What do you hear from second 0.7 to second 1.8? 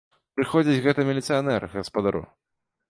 гэта міліцыянер к